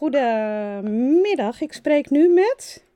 goedemiddag. 0.00 1.60
Ik 1.60 1.72
spreek 1.72 2.10
nu 2.10 2.28
met. 2.28 2.86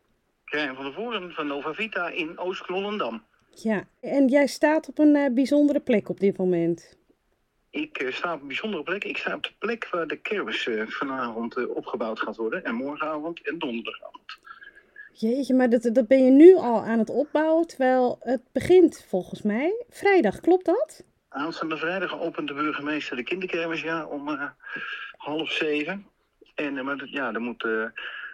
Krijn 0.45 0.75
van 0.75 0.85
der 0.85 0.93
Voren 0.93 1.33
van 1.33 1.46
Nova 1.46 1.75
Vita 1.75 2.08
in 2.08 2.38
Oost-Knollendam. 2.38 3.23
Ja, 3.50 3.84
en 4.00 4.29
jij 4.29 4.46
staat 4.46 4.88
op 4.88 4.98
een 4.98 5.17
eh, 5.17 5.32
bijzondere 5.32 5.80
plek 5.80 6.09
op 6.09 6.21
dit 6.21 6.37
moment. 6.37 6.98
Ik 7.71 7.98
eh, 7.98 8.12
sta 8.12 8.35
op 8.35 8.40
een 8.40 8.46
bijzondere 8.46 8.82
plek. 8.82 9.04
Ik 9.04 9.17
sta 9.17 9.35
op 9.35 9.43
de 9.43 9.53
plek 9.59 9.88
waar 9.90 10.06
de 10.06 10.17
kermis 10.17 10.67
eh, 10.67 10.87
vanavond 10.87 11.67
opgebouwd 11.69 12.21
gaat 12.21 12.36
worden. 12.36 12.64
En 12.64 12.75
morgenavond 12.75 13.46
en 13.46 13.59
donderdagavond. 13.59 14.39
Jeetje, 15.12 15.55
maar 15.55 15.71
dat, 15.71 15.91
dat 15.93 16.07
ben 16.07 16.25
je 16.25 16.30
nu 16.30 16.55
al 16.55 16.84
aan 16.84 16.98
het 16.98 17.11
opbouwen, 17.11 17.66
terwijl 17.66 18.18
het 18.21 18.43
begint 18.52 19.05
volgens 19.09 19.43
mij 19.43 19.84
vrijdag, 19.89 20.41
klopt 20.41 20.64
dat? 20.64 21.05
Aanstaande 21.29 21.77
vrijdag 21.77 22.21
opent 22.21 22.48
de 22.48 22.55
burgemeester 22.55 23.16
de 23.16 23.23
kinderkermis 23.23 23.82
ja, 23.82 24.07
om 24.07 24.39
half 25.16 25.50
zeven. 25.50 26.12
En 26.55 26.79
eh, 26.79 26.84
maar, 26.84 26.96
dat- 26.96 27.11
ja, 27.11 27.32
er 27.32 27.41
moet 27.41 27.64
eh, 27.64 27.84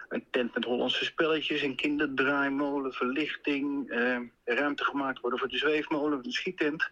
een 0.09 0.25
tent 0.31 0.53
met 0.53 0.63
Hollandse 0.65 1.05
spelletjes, 1.05 1.61
een 1.61 1.75
kinderdraaimolen, 1.75 2.93
verlichting, 2.93 3.89
eh, 3.89 4.17
ruimte 4.45 4.83
gemaakt 4.83 5.19
worden 5.19 5.39
voor 5.39 5.47
de 5.47 5.57
zweefmolen, 5.57 6.21
de 6.23 6.31
schietent. 6.31 6.89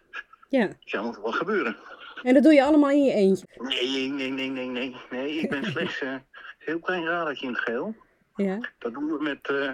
Ja, 0.48 0.68
Ja, 0.80 1.02
moet 1.02 1.20
wel 1.20 1.32
gebeuren. 1.32 1.76
en 2.22 2.34
dat 2.34 2.42
doe 2.42 2.52
je 2.54 2.62
allemaal 2.64 2.90
in 2.90 3.04
je 3.04 3.12
eentje. 3.12 3.46
Nee, 3.58 4.08
nee, 4.08 4.30
nee, 4.30 4.48
nee, 4.50 4.66
nee. 4.68 4.96
Nee, 5.10 5.34
ik 5.38 5.50
ben 5.50 5.64
slechts 5.64 6.00
een 6.00 6.22
heel 6.58 6.78
klein 6.80 7.04
radertje 7.04 7.46
in 7.46 7.52
het 7.52 7.62
geheel. 7.62 7.94
Ja, 8.36 8.58
Dat 8.78 8.92
doen 8.92 9.06
we 9.12 9.22
met 9.22 9.48
eh 9.48 9.70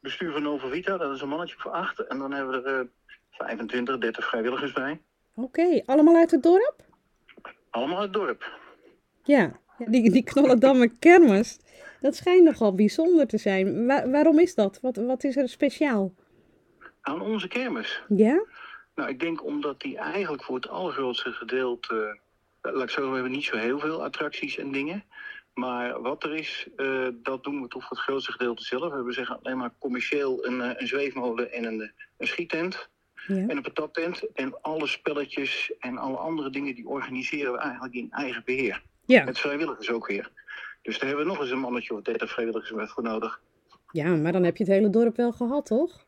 bestuur 0.00 0.32
van 0.32 0.42
Nova 0.42 0.68
Vita, 0.68 0.96
dat 0.96 1.14
is 1.14 1.20
een 1.20 1.28
mannetje 1.28 1.56
voor 1.58 1.70
acht. 1.70 2.06
En 2.06 2.18
dan 2.18 2.32
hebben 2.32 2.62
we 2.62 2.68
er 2.70 2.80
eh 2.80 2.86
25, 3.30 3.98
30 3.98 4.28
vrijwilligers 4.28 4.72
bij. 4.72 5.00
oké. 5.34 5.82
Allemaal 5.86 6.16
uit 6.16 6.30
het 6.30 6.42
dorp? 6.42 6.74
Allemaal 7.70 7.96
uit 7.96 8.04
het 8.04 8.12
dorp. 8.22 8.58
Ja, 9.22 9.60
die, 9.78 10.10
die 10.10 10.24
Knollendamme 10.24 10.88
kermis. 10.98 11.58
Dat 12.00 12.16
schijnt 12.16 12.44
nogal 12.44 12.74
bijzonder 12.74 13.26
te 13.26 13.38
zijn. 13.38 13.86
Wa- 13.86 14.08
waarom 14.10 14.38
is 14.38 14.54
dat? 14.54 14.78
Wat, 14.80 14.96
wat 14.96 15.24
is 15.24 15.36
er 15.36 15.48
speciaal? 15.48 16.14
Aan 17.00 17.20
onze 17.20 17.48
kermis. 17.48 18.02
Ja? 18.08 18.44
Nou, 18.94 19.08
ik 19.08 19.20
denk 19.20 19.44
omdat 19.44 19.80
die 19.80 19.96
eigenlijk 19.98 20.42
voor 20.42 20.54
het 20.54 20.68
allergrootste 20.68 21.30
gedeelte... 21.32 22.20
eh, 22.60 22.72
laat 22.72 22.82
ik 22.82 22.90
zeggen, 22.90 23.08
we 23.08 23.14
hebben 23.14 23.32
niet 23.32 23.44
zo 23.44 23.56
heel 23.56 23.78
veel 23.78 24.02
attracties 24.02 24.58
en 24.58 24.72
dingen. 24.72 25.04
Maar 25.54 26.02
wat 26.02 26.24
er 26.24 26.34
is, 26.34 26.66
eh, 26.76 27.08
dat 27.22 27.44
doen 27.44 27.62
we 27.62 27.68
toch 27.68 27.82
voor 27.82 27.96
het 27.96 28.06
grootste 28.06 28.32
gedeelte 28.32 28.64
zelf. 28.64 28.88
We 28.88 28.94
hebben 28.94 29.14
zeggen 29.14 29.38
alleen 29.42 29.58
maar 29.58 29.74
commercieel 29.78 30.46
een, 30.46 30.60
eh, 30.60 30.70
een 30.80 30.86
zweefmolen 30.86 31.52
en 31.52 31.64
een, 31.64 31.92
een 32.18 32.26
schiettent. 32.26 32.88
Ja. 33.26 33.34
En 33.34 33.50
een 33.56 33.62
patattent. 33.62 34.32
En 34.32 34.62
alle 34.62 34.86
spelletjes 34.86 35.72
en 35.78 35.98
alle 35.98 36.16
andere 36.16 36.50
dingen 36.50 36.74
die 36.74 36.86
organiseren 36.88 37.52
we 37.52 37.58
eigenlijk 37.58 37.94
in 37.94 38.10
eigen 38.10 38.42
beheer. 38.44 38.82
Ja. 39.06 39.24
Met 39.24 39.38
vrijwilligers 39.38 39.90
ook 39.90 40.06
weer. 40.06 40.30
Dus 40.82 40.98
daar 40.98 41.08
hebben 41.08 41.26
we 41.26 41.32
nog 41.32 41.40
eens 41.40 41.50
een 41.50 41.58
mannetje 41.58 41.94
of 41.94 42.02
30 42.02 42.30
vrijwilligers 42.30 42.92
voor 42.92 43.02
nodig. 43.02 43.40
ja, 43.90 44.08
maar 44.16 44.32
dan 44.32 44.44
heb 44.44 44.56
je 44.56 44.64
het 44.64 44.72
hele 44.72 44.90
dorp 44.90 45.16
wel 45.16 45.32
gehad, 45.32 45.66
toch? 45.66 46.04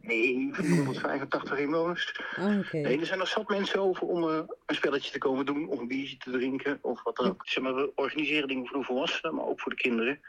Nee, 0.00 0.48
485 0.52 1.58
inwoners. 1.58 2.20
Ah, 2.36 2.58
oké. 2.58 2.76
Nee, 2.76 3.00
er 3.00 3.06
zijn 3.06 3.18
nog 3.18 3.28
zat 3.28 3.48
mensen 3.48 3.80
over 3.80 4.06
om 4.06 4.28
eh, 4.28 4.40
een 4.66 4.74
spelletje 4.74 5.12
te 5.12 5.18
komen 5.18 5.46
doen. 5.46 5.68
Of 5.68 5.78
een 5.78 5.88
biertje 5.88 6.16
te 6.16 6.30
drinken. 6.30 6.78
Of 6.80 7.02
wat 7.02 7.16
dan 7.16 7.26
ook. 7.26 7.42
Zeg 7.44 7.62
maar, 7.62 7.74
we 7.74 7.92
organiseren 7.94 8.48
dingen 8.48 8.66
voor 8.66 8.78
de 8.78 8.84
volwassenen, 8.84 9.34
maar 9.34 9.44
ook 9.44 9.60
voor 9.60 9.70
de 9.74 9.82
kinderen. 9.82 10.20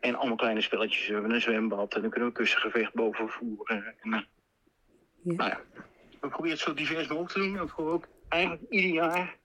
En 0.00 0.14
allemaal 0.14 0.36
kleine 0.36 0.60
spelletjes. 0.60 1.06
We 1.06 1.12
hebben 1.12 1.30
een 1.32 1.40
zwembad 1.40 1.94
en 1.94 2.00
dan 2.00 2.10
kunnen 2.10 2.28
we 2.28 2.34
kussengevecht 2.34 2.94
boven 2.94 3.28
voeren. 3.28 3.84
En, 4.00 4.12
eh, 4.12 4.20
Ja. 5.22 5.32
Nou 5.32 5.50
ja, 5.50 5.60
we 6.20 6.28
proberen 6.28 6.50
het 6.50 6.60
zo 6.60 6.74
divers 6.74 7.06
mogelijk 7.08 7.32
te 7.32 7.38
doen. 7.38 7.58
En 7.58 7.66
we 7.76 7.82
ook 7.82 8.06
eigenlijk 8.28 8.62
ieder 8.70 8.90
jaar 8.90 9.36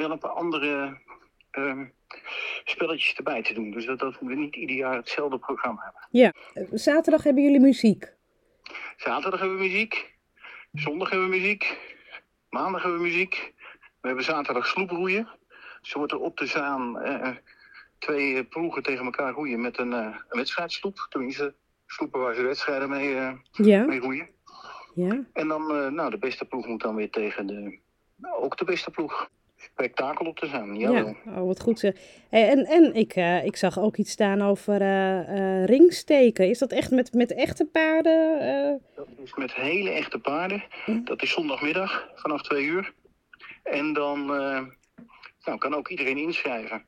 wel 0.00 0.10
een 0.10 0.18
paar 0.18 0.30
andere 0.30 0.98
ehm, 1.50 1.84
spelletjes 2.64 3.14
erbij 3.14 3.42
te 3.42 3.54
doen. 3.54 3.70
Dus 3.70 3.86
dat, 3.86 3.98
dat 3.98 4.18
we 4.20 4.34
niet 4.34 4.56
ieder 4.56 4.76
jaar 4.76 4.96
hetzelfde 4.96 5.38
programma 5.38 5.82
hebben. 5.82 6.06
Ja, 6.10 6.32
eh, 6.54 6.64
zaterdag 6.72 7.22
hebben 7.22 7.42
jullie 7.42 7.60
muziek. 7.60 8.12
Zaterdag 8.96 9.40
hebben 9.40 9.58
we 9.58 9.62
muziek. 9.64 10.14
Zondag 10.72 11.10
hebben 11.10 11.28
we 11.28 11.36
muziek. 11.36 11.78
Maandag 12.50 12.82
hebben 12.82 13.00
we 13.00 13.06
muziek. 13.06 13.52
We 14.00 14.06
hebben 14.06 14.24
zaterdag 14.24 14.66
sloeproeien. 14.66 15.28
Zo 15.82 15.98
wordt 15.98 16.12
er 16.12 16.20
op 16.20 16.36
de 16.36 16.46
zaan 16.46 17.00
eh, 17.00 17.30
twee 17.98 18.36
eh, 18.36 18.48
ploegen 18.48 18.82
tegen 18.82 19.04
elkaar 19.04 19.32
roeien 19.32 19.60
met 19.60 19.78
een, 19.78 19.92
eh 19.92 19.98
een 20.28 20.38
wedstrijdsloep. 20.38 21.06
Tenminste, 21.08 21.54
sloepen 21.86 22.20
waar 22.20 22.34
ze 22.34 22.42
wedstrijden 22.42 22.88
mee, 22.88 23.14
Ja, 23.52 23.84
mee 23.84 24.00
roeien. 24.00 24.28
ja. 24.94 25.24
En 25.32 25.48
dan, 25.48 25.94
nou, 25.94 26.10
de 26.10 26.18
beste 26.18 26.44
ploeg 26.44 26.66
moet 26.66 26.80
dan 26.80 26.94
weer 26.94 27.10
tegen 27.10 27.46
de, 27.46 27.78
ook 28.40 28.56
de 28.56 28.64
beste 28.64 28.90
ploeg. 28.90 29.30
Spektakel 29.60 30.26
op 30.26 30.38
zaan, 30.44 30.76
jawel. 30.76 31.06
Ja, 31.06 31.40
oh, 31.40 31.46
wat 31.46 31.60
goed 31.60 31.78
zeg. 31.78 31.94
Hey, 32.30 32.48
en 32.48 32.64
en 32.64 32.94
ik, 32.94 33.12
eh, 33.14 33.44
ik 33.44 33.56
zag 33.56 33.78
ook 33.78 33.96
iets 33.96 34.10
staan 34.10 34.42
over 34.42 34.80
eh, 34.80 35.18
eh, 35.60 35.64
ringsteken. 35.66 36.48
Is 36.48 36.58
dat 36.58 36.72
echt 36.72 36.90
met, 36.90 37.12
met 37.12 37.34
echte 37.34 37.66
paarden? 37.66 38.80
Dat 38.96 39.06
is 39.24 39.34
met 39.34 39.54
hele 39.54 39.90
echte 39.90 40.18
paarden. 40.18 40.62
Ja. 40.86 41.00
Dat 41.04 41.22
is 41.22 41.30
zondagmiddag 41.30 42.08
vanaf 42.14 42.42
twee 42.42 42.64
uur. 42.64 42.92
En 43.62 43.92
dan 43.92 44.26
nou, 45.44 45.58
kan 45.58 45.74
ook 45.74 45.88
iedereen 45.88 46.18
inschrijven. 46.18 46.84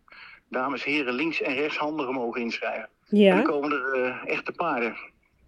Dames 0.49 0.85
en 0.85 0.93
heren, 0.93 1.15
links- 1.15 1.43
en 1.43 1.55
rechtshandigen 1.55 2.15
mogen 2.15 2.41
inschrijven. 2.41 2.89
En 3.11 3.19
dan 3.19 3.21
Ja, 3.21 3.43
komen 3.43 3.73
er 3.73 4.23
echte 4.27 4.53
paarden. 4.53 4.97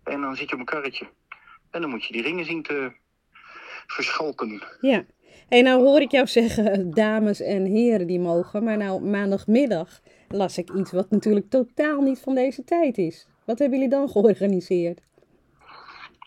En 0.05 0.21
dan 0.21 0.37
zit 0.37 0.49
je 0.49 0.55
op 0.55 0.61
een 0.61 0.67
karretje. 0.67 1.07
En 1.71 1.81
dan 1.81 1.91
moet 1.91 2.05
je 2.05 2.13
die 2.13 2.23
ringen 2.23 2.45
zien 2.45 2.63
te 2.63 2.93
verschalken. 3.87 4.63
ja. 4.81 5.05
Hey, 5.49 5.63
nou 5.63 5.83
hoor 5.83 6.01
ik 6.01 6.11
jou 6.11 6.27
zeggen, 6.27 6.91
dames 6.95 7.41
en 7.41 7.65
heren 7.65 8.07
die 8.07 8.21
mogen. 8.21 8.65
Maar 8.65 8.77
nou, 8.77 9.03
maandagmiddag 9.03 10.01
las 10.29 10.59
ik 10.59 10.71
iets 10.71 10.93
wat 10.93 11.11
natuurlijk 11.11 11.51
totaal 11.51 12.01
niet 12.01 12.19
van 12.19 12.35
deze 12.35 12.65
tijd 12.65 12.99
is. 12.99 13.27
Wat 13.45 13.59
hebben 13.59 13.79
jullie 13.79 13.95
dan 13.95 14.09
georganiseerd? 14.09 15.01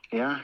Ja, 0.10 0.42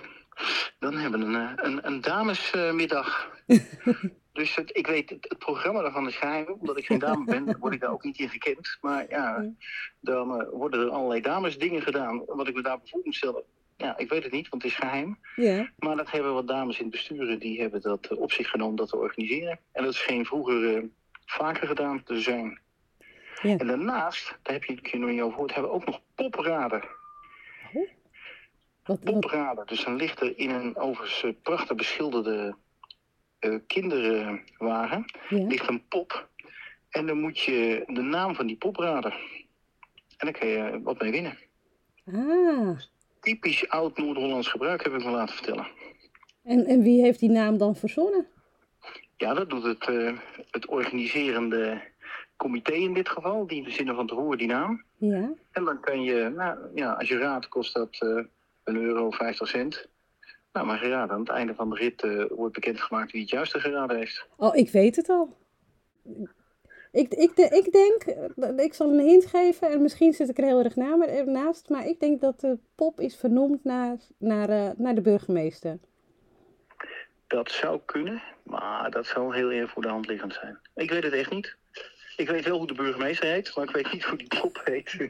dan 0.80 0.98
hebben 0.98 1.20
we 1.20 1.26
een, 1.26 1.36
eh, 1.36 1.52
een, 1.56 1.88
een 1.88 2.02
damesmiddag. 2.02 3.32
dus 4.34 4.56
het, 4.56 4.78
ik 4.78 4.88
weet 4.88 5.10
het, 5.10 5.26
het 5.30 5.38
programma 5.38 5.82
daarvan 5.82 6.08
is 6.08 6.16
geheim. 6.16 6.58
Omdat 6.60 6.78
ik 6.78 6.86
geen 6.86 7.00
dame 7.00 7.26
ben, 7.32 7.58
word 7.60 7.74
ik 7.74 7.80
daar 7.80 7.92
ook 7.92 8.04
niet 8.04 8.20
in 8.20 8.30
gekend. 8.30 8.78
Maar 8.82 9.06
ja, 9.10 9.52
dan 10.00 10.40
eh, 10.42 10.50
worden 10.52 10.80
er 10.80 10.90
allerlei 10.90 11.22
damesdingen 11.22 11.82
gedaan. 11.82 12.24
Wat 12.26 12.48
ik 12.48 12.56
me 12.56 12.62
daar 12.62 12.80
voor 12.84 13.02
moet 13.04 13.16
stellen. 13.16 13.44
Ja, 13.78 13.98
ik 13.98 14.10
weet 14.10 14.24
het 14.24 14.32
niet, 14.32 14.50
want 14.50 14.64
het 14.64 14.72
is 14.72 14.78
geheim. 14.78 15.20
Ja, 15.36 15.72
Maar 15.78 15.96
dat 15.96 16.12
hebben 16.12 16.34
wat 16.34 16.48
dames 16.48 16.78
in 16.78 16.84
het 16.84 16.92
besturen, 16.92 17.40
die 17.40 17.62
hebben 17.62 17.82
dat 17.82 18.06
eh, 18.06 18.18
op 18.18 18.32
zich 18.32 18.50
genomen 18.50 18.76
dat 18.76 18.90
te 18.90 18.98
organiseren. 18.98 19.60
En 19.72 19.84
dat 19.84 19.94
is 19.94 20.02
geen 20.02 20.26
vroeger 20.26 20.76
eh, 20.76 20.84
vaker 21.26 21.68
gedaan 21.68 22.04
te 22.04 22.22
zijn. 22.22 22.62
Ja. 23.42 23.58
En 23.58 23.68
daarnaast, 23.68 24.38
daar 24.42 24.54
heb 24.54 24.64
je 24.64 24.74
het 24.74 24.94
nog 24.94 25.10
niet 25.10 25.22
over 25.22 25.32
gehoord, 25.32 25.54
hebben 25.54 25.72
we 25.72 25.78
ook 25.78 25.86
nog 25.86 26.02
popraden. 26.16 26.84
wat, 27.74 27.88
wat, 28.84 29.04
Popraden. 29.04 29.68
Dus 29.68 29.84
dan 29.84 29.96
ligt 29.96 30.22
er 30.22 30.38
in 30.38 30.50
een 30.50 30.76
overigens 30.78 31.24
eh, 31.24 31.32
prachtig 31.42 31.76
beschilderde 31.76 32.56
eh, 33.40 33.56
kinderwagen, 33.68 35.06
ja. 35.30 35.48
ligt 35.48 35.70
een 35.70 35.88
pop. 35.88 36.30
En 36.90 37.06
dan 37.06 37.20
moet 37.20 37.40
je 37.40 37.84
de 37.88 38.02
naam 38.02 38.36
van 38.36 38.48
die 38.48 38.58
poprader. 38.58 39.12
En 40.18 40.32
dan 40.32 40.32
kan 40.32 40.48
je 40.48 40.82
wat 40.84 41.02
mee 41.02 41.12
winnen. 41.12 41.38
Ah, 42.06 42.80
Typisch 43.24 43.70
oud 43.70 43.98
Noord-Hollands 43.98 44.48
gebruik 44.48 44.84
heb 44.84 44.94
ik 44.94 45.04
me 45.04 45.12
laten 45.12 45.36
vertellen. 45.36 45.68
en, 46.44 46.66
en 46.66 46.82
wie 46.82 47.02
heeft 47.02 47.20
die 47.20 47.30
naam 47.30 47.58
dan 47.58 47.76
verzonnen? 47.76 48.28
Ja, 49.18 49.34
dat 49.34 49.50
doet 49.50 49.64
het, 49.64 49.88
eh, 49.88 50.18
het 50.52 50.68
organiserende 50.68 51.82
comité 52.38 52.74
in 52.74 52.94
dit 52.94 53.10
geval. 53.10 53.48
Die 53.48 53.64
verzinnen 53.64 53.96
van 53.96 54.08
tevoren 54.08 54.38
die 54.38 54.48
naam. 54.48 54.84
Ja, 54.98 55.34
En 55.52 55.64
dan 55.64 55.80
kan 55.80 56.04
je, 56.04 56.30
nou 56.36 56.58
ja, 56.76 56.92
als 56.92 57.08
je 57.08 57.18
raadt 57.18 57.48
kost 57.48 57.74
dat 57.74 57.98
eh 58.00 58.24
een 58.64 58.76
euro 58.76 59.12
50 59.12 59.48
cent. 59.48 59.88
Nou, 60.54 60.66
maar 60.66 60.78
geraden. 60.78 61.16
Aan 61.16 61.20
het 61.20 61.30
einde 61.30 61.56
van 61.56 61.70
de 61.70 61.76
rit 61.76 62.02
eh, 62.04 62.26
wordt 62.30 62.54
bekendgemaakt 62.54 63.12
wie 63.12 63.22
het 63.22 63.30
juiste 63.30 63.60
geraden 63.60 63.98
heeft. 63.98 64.28
oh, 64.38 64.56
ik 64.56 64.70
weet 64.70 64.96
het 64.96 65.10
al. 65.10 65.38
Ik, 66.94 67.14
ik, 67.14 67.38
ik 67.38 67.72
denk, 67.72 68.04
eh, 68.04 68.66
ik 68.66 68.74
zal 68.74 68.90
een 68.90 69.00
hint 69.00 69.26
geven 69.26 69.70
en 69.70 69.82
misschien 69.82 70.14
zit 70.14 70.30
ik 70.30 70.38
er 70.38 70.44
heel 70.44 70.64
erg 70.64 70.76
maar, 70.76 71.08
eh, 71.08 71.26
naast, 71.26 71.70
maar 71.70 71.86
ik 71.88 72.00
denk 72.00 72.22
dat 72.22 72.40
de 72.40 72.58
pop 72.76 73.00
is 73.00 73.16
vernoemd 73.16 73.64
naar, 73.64 73.98
naar, 74.18 74.50
eh, 74.50 74.70
naar 74.78 74.96
de 74.96 75.02
burgemeester. 75.02 75.78
Dat 77.28 77.52
zou 77.52 77.80
kunnen, 77.86 78.22
maar 78.44 78.92
dat 78.92 79.06
zou 79.06 79.36
heel 79.36 79.52
erg 79.52 79.72
voor 79.72 79.82
de 79.82 79.88
hand 79.88 80.08
liggend 80.08 80.34
zijn. 80.34 80.60
Ik 80.76 80.90
weet 80.90 81.04
het 81.04 81.14
echt 81.14 81.32
niet. 81.32 81.56
Ik 82.24 82.30
weet 82.30 82.46
wel 82.46 82.58
hoe 82.58 82.68
de 82.68 82.74
burgemeester 82.74 83.30
heet, 83.30 83.56
maar 83.56 83.64
ik 83.64 83.76
weet 83.76 83.94
niet 83.94 84.04
hoe 84.04 84.18
die 84.18 84.28
pop 84.42 84.62
heet. 84.64 84.98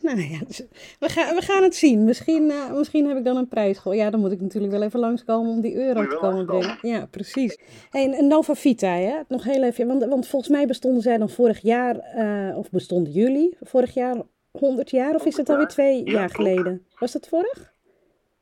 Nou 0.00 0.20
ja, 0.20 0.38
dus 0.46 0.62
we, 0.98 1.08
gaan, 1.08 1.34
we 1.34 1.42
gaan 1.42 1.62
het 1.62 1.74
zien. 1.74 2.04
Misschien, 2.04 2.50
eh, 2.50 2.72
misschien 2.72 3.08
heb 3.08 3.16
ik 3.16 3.24
dan 3.24 3.36
een 3.36 3.48
prijs. 3.48 3.80
Ja, 3.84 4.10
dan 4.10 4.20
moet 4.20 4.32
ik 4.32 4.40
natuurlijk 4.40 4.72
wel 4.72 4.82
even 4.82 5.00
langskomen 5.00 5.50
om 5.50 5.60
die 5.60 5.74
euro 5.74 6.06
te 6.08 6.16
komen 6.16 6.46
brengen. 6.46 6.78
Ja, 6.82 7.06
precies. 7.10 7.58
Hey, 7.90 8.12
en 8.12 8.26
Nova 8.26 8.54
Vita, 8.54 8.88
hè? 8.88 9.14
nog 9.28 9.44
heel 9.44 9.62
even. 9.62 9.86
Want, 9.86 10.04
want 10.04 10.28
volgens 10.28 10.50
mij 10.50 10.66
bestonden 10.66 11.02
zij 11.02 11.18
dan 11.18 11.30
vorig 11.30 11.60
jaar, 11.60 11.98
eh, 11.98 12.58
of 12.58 12.70
bestonden 12.70 13.12
jullie 13.12 13.56
vorig 13.60 13.94
jaar 13.94 14.16
100 14.50 14.90
jaar? 14.90 15.14
Of 15.14 15.24
is 15.24 15.36
het 15.36 15.48
100 15.48 15.50
alweer 15.50 15.68
twee 15.68 16.04
Ja, 16.04 16.12
jaar 16.12 16.30
geleden? 16.30 16.86
Was 16.98 17.12
dat 17.12 17.28
vorig? 17.28 17.72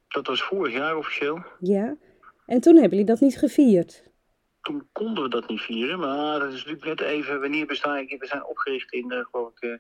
Dat 0.08 0.26
was 0.26 0.42
vorig 0.42 0.72
jaar 0.72 0.96
officieel. 0.96 1.38
Ja. 1.60 1.96
En 2.46 2.60
toen 2.60 2.72
hebben 2.72 2.90
jullie 2.90 3.12
dat 3.12 3.20
niet 3.20 3.38
gevierd. 3.38 4.02
Toen 4.62 4.88
konden 4.92 5.22
we 5.22 5.28
dat 5.28 5.48
niet 5.48 5.60
vieren. 5.60 5.98
Maar 5.98 6.38
dat 6.38 6.52
is 6.52 6.64
natuurlijk 6.64 6.84
net 6.84 7.00
even, 7.00 7.40
wanneer 7.40 7.66
besta 7.66 7.98
ik? 7.98 8.20
We 8.20 8.26
zijn 8.26 8.44
opgericht 8.46 8.92
in, 8.92 9.12
uh, 9.12 9.18
geloof 9.30 9.50
ik, 9.56 9.62
uh, 9.62 9.76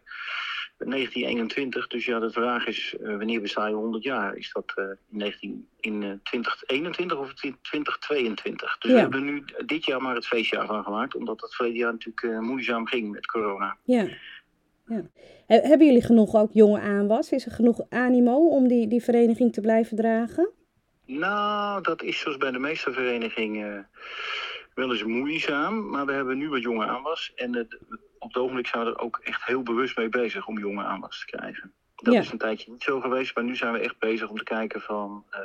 1921. 0.78 1.86
Dus 1.86 2.04
ja, 2.04 2.18
de 2.18 2.30
vraag 2.30 2.66
is, 2.66 2.94
uh, 3.00 3.08
wanneer 3.16 3.40
besta 3.40 3.66
je 3.66 3.74
100 3.74 4.04
jaar? 4.04 4.36
Is 4.36 4.52
dat 4.52 4.72
in, 4.76 4.96
19, 5.18 5.68
in 5.80 6.20
2021 6.22 7.18
of 7.18 7.32
2022? 7.34 8.78
Dus 8.78 8.90
Ja. 8.90 8.96
we 8.96 9.02
hebben 9.02 9.24
nu 9.24 9.44
dit 9.66 9.84
jaar 9.84 10.02
maar 10.02 10.14
het 10.14 10.26
feestjaar 10.26 10.66
van 10.66 10.84
gemaakt. 10.84 11.14
Omdat 11.14 11.40
het 11.40 11.54
verleden 11.54 11.78
jaar 11.78 11.92
natuurlijk 11.92 12.40
moeizaam 12.40 12.86
ging 12.86 13.10
met 13.10 13.26
corona. 13.26 13.76
Ja. 13.84 14.08
ja. 14.86 15.02
He- 15.46 15.60
hebben 15.68 15.86
jullie 15.86 16.02
genoeg 16.04 16.34
ook 16.34 16.52
jonge 16.52 16.80
aanwas? 16.80 17.30
Is 17.32 17.46
er 17.46 17.52
genoeg 17.52 17.80
animo 17.88 18.48
om 18.48 18.68
die, 18.68 18.88
die 18.88 19.02
vereniging 19.02 19.52
te 19.52 19.60
blijven 19.60 19.96
dragen? 19.96 20.50
Nou, 21.06 21.82
dat 21.82 22.02
is 22.02 22.18
zoals 22.20 22.36
bij 22.36 22.50
de 22.50 22.58
meeste 22.58 22.92
verenigingen 22.92 23.88
wel 24.74 24.90
eens 24.90 25.04
moeizaam. 25.04 25.88
Maar 25.90 26.06
we 26.06 26.12
hebben 26.12 26.38
nu 26.38 26.48
wat 26.48 26.62
jonge 26.62 26.86
aanwas. 26.86 27.32
En 27.34 27.54
het, 27.54 27.78
op 28.18 28.28
het 28.28 28.36
ogenblik 28.42 28.66
zijn 28.66 28.84
we 28.84 28.90
er 28.90 28.98
ook 28.98 29.20
echt 29.22 29.44
heel 29.44 29.62
bewust 29.62 29.96
mee 29.96 30.08
bezig 30.08 30.46
om 30.46 30.58
jonge 30.58 30.82
aanwas 30.84 31.18
te 31.18 31.36
krijgen. 31.36 31.72
Dat 31.96 32.14
Ja. 32.14 32.20
is 32.20 32.30
een 32.32 32.38
tijdje 32.38 32.70
niet 32.70 32.82
zo 32.82 33.00
geweest. 33.00 33.34
Maar 33.34 33.44
nu 33.44 33.56
zijn 33.56 33.72
we 33.72 33.78
echt 33.78 33.98
bezig 33.98 34.28
om 34.28 34.36
te 34.36 34.44
kijken 34.44 34.80
van... 34.80 35.24
eh, 35.30 35.40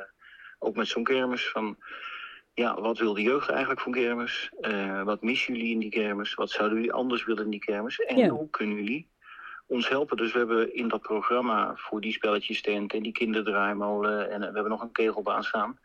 ook 0.59 0.75
met 0.75 0.87
zo'n 0.87 1.03
kermis 1.03 1.47
van... 1.49 1.77
Ja, 2.53 2.81
wat 2.81 2.97
wil 2.97 3.13
de 3.13 3.21
jeugd 3.21 3.49
eigenlijk 3.49 3.81
van 3.81 3.91
kermis? 3.91 4.51
Eh, 4.61 5.03
wat 5.03 5.21
missen 5.21 5.53
jullie 5.55 5.71
in 5.73 5.79
die 5.79 5.89
kermis? 5.89 6.33
Wat 6.33 6.49
zouden 6.49 6.77
jullie 6.77 6.93
anders 6.93 7.25
willen 7.25 7.43
in 7.43 7.49
die 7.49 7.59
kermis? 7.59 7.99
En 7.99 8.17
Ja. 8.17 8.27
hoe 8.29 8.49
kunnen 8.49 8.75
jullie 8.75 9.07
ons 9.67 9.89
helpen? 9.89 10.17
Dus 10.17 10.31
we 10.31 10.37
hebben 10.37 10.73
in 10.75 10.87
dat 10.87 11.01
programma 11.01 11.73
voor 11.75 12.01
die 12.01 12.11
spelletjes 12.11 12.61
tent 12.61 12.93
en 12.93 13.03
die 13.03 13.11
kinderdraaimolen... 13.11 14.29
en 14.29 14.33
eh, 14.41 14.47
we 14.47 14.53
hebben 14.53 14.69
nog 14.69 14.81
een 14.81 14.91
kegelbaan 14.91 15.43
staan... 15.43 15.79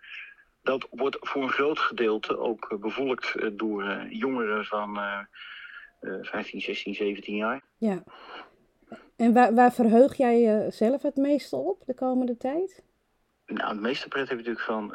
Dat 0.63 0.87
wordt 0.91 1.17
voor 1.21 1.43
een 1.43 1.49
groot 1.49 1.79
gedeelte 1.79 2.39
ook 2.39 2.71
eh, 2.71 2.79
bevolkt 2.79 3.35
eh, 3.35 3.49
door 3.53 3.85
eh, 3.85 4.11
jongeren 4.11 4.65
van 4.65 4.99
eh, 4.99 5.19
eh, 6.01 6.19
15, 6.23 6.61
16, 6.61 6.95
17 6.95 7.37
jaar. 7.37 7.63
Ja. 7.77 8.03
En 9.17 9.33
waar, 9.33 9.55
waar 9.55 9.73
verheug 9.73 10.17
jij 10.17 10.41
jezelf 10.41 11.03
het 11.03 11.17
meeste 11.17 11.57
op 11.57 11.83
de 11.87 11.95
komende 11.95 12.37
tijd? 12.37 12.85
Nou, 13.47 13.73
het 13.73 13.81
meeste 13.81 14.09
pret 14.09 14.29
heb 14.29 14.39
je 14.39 14.45
natuurlijk 14.45 14.65
van 14.65 14.95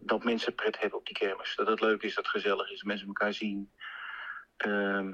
dat 0.00 0.24
mensen 0.24 0.54
pret 0.54 0.80
hebben 0.80 0.98
op 0.98 1.06
die 1.06 1.16
kermis. 1.16 1.56
Dat 1.56 1.66
het 1.66 1.80
leuk 1.80 2.02
is, 2.02 2.14
dat 2.14 2.24
het 2.24 2.32
gezellig 2.32 2.70
is, 2.70 2.78
dat 2.78 2.86
mensen 2.86 3.06
elkaar 3.06 3.32
zien. 3.32 3.70
Ehm, 4.56 5.12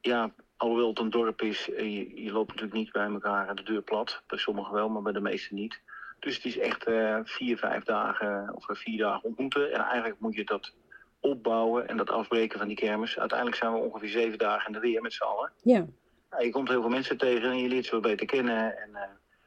ja, 0.00 0.34
alhoewel 0.56 0.88
het 0.88 0.98
een 0.98 1.10
dorp 1.10 1.42
is, 1.42 1.64
je, 1.64 2.22
je 2.22 2.32
loopt 2.32 2.48
natuurlijk 2.48 2.76
niet 2.76 2.92
bij 2.92 3.06
elkaar 3.06 3.48
aan 3.48 3.56
de 3.56 3.62
deur 3.62 3.82
plat. 3.82 4.22
Bij 4.26 4.38
sommigen 4.38 4.72
wel, 4.72 4.88
maar 4.88 5.02
bij 5.02 5.12
de 5.12 5.20
meesten 5.20 5.56
niet. 5.56 5.80
Dus 6.20 6.34
het 6.36 6.44
is 6.44 6.58
echt 6.58 6.84
eh, 6.84 7.18
vier, 7.24 7.58
vijf 7.58 7.84
dagen 7.84 8.50
of 8.54 8.68
eh, 8.68 8.76
vier 8.76 8.98
dagen 8.98 9.24
ontmoeten. 9.28 9.72
En 9.72 9.80
eigenlijk 9.80 10.20
moet 10.20 10.34
je 10.34 10.44
dat 10.44 10.72
opbouwen 11.20 11.88
en 11.88 11.96
dat 11.96 12.10
afbreken 12.10 12.58
van 12.58 12.68
die 12.68 12.76
kermis. 12.76 13.18
Uiteindelijk 13.18 13.58
zijn 13.58 13.72
we 13.72 13.78
ongeveer 13.78 14.08
zeven 14.08 14.38
dagen 14.38 14.66
in 14.66 14.72
de 14.72 14.80
weer 14.80 15.02
met 15.02 15.12
z'n 15.12 15.22
allen. 15.22 15.52
Ja. 15.62 15.86
Ja, 16.30 16.40
je 16.40 16.50
komt 16.50 16.68
heel 16.68 16.80
veel 16.80 16.90
mensen 16.90 17.18
tegen 17.18 17.50
en 17.50 17.58
je 17.58 17.68
leert 17.68 17.84
ze 17.84 17.90
wat 17.90 18.02
beter 18.02 18.26
kennen. 18.26 18.78
En 18.78 18.88
eh, 18.94 19.02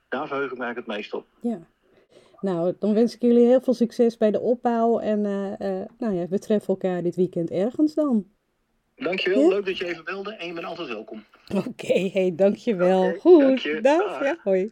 daar 0.09 0.27
verheug 0.27 0.51
ik 0.51 0.57
me 0.57 0.63
eigenlijk 0.63 0.87
het 0.87 0.97
meest 0.97 1.13
op. 1.13 1.25
Ja. 1.41 1.59
Nou, 2.39 2.73
dan 2.79 2.93
wens 2.93 3.15
ik 3.15 3.21
jullie 3.21 3.45
heel 3.45 3.61
veel 3.61 3.73
succes 3.73 4.17
bij 4.17 4.31
de 4.31 4.39
opbouw. 4.39 4.99
En 4.99 5.25
eh, 5.25 5.81
eh, 5.81 5.87
nou 5.97 6.13
ja, 6.13 6.27
we 6.27 6.39
treffen 6.39 6.67
elkaar 6.67 7.03
dit 7.03 7.15
weekend 7.15 7.49
ergens 7.49 7.93
dan. 7.93 8.25
Dankjewel, 8.95 9.41
Ja? 9.41 9.47
leuk 9.47 9.65
dat 9.65 9.77
je 9.77 9.85
even 9.85 10.03
belde 10.03 10.35
en 10.35 10.47
je 10.47 10.53
bent 10.53 10.65
altijd 10.65 10.87
welkom. 10.87 11.23
Oké, 11.67 12.09
hey, 12.13 12.33
dankjewel. 12.35 13.13
Goed, 13.19 13.41
dank 13.41 13.57
je. 13.57 13.81
Dag. 13.81 14.23
Ja, 14.23 14.37
hoi. 14.43 14.69